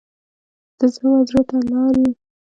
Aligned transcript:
د 0.77 0.79
زړه 0.93 1.07
و 1.11 1.15
زړه 1.29 1.41
لار 1.71 1.93
وي. 2.01 2.11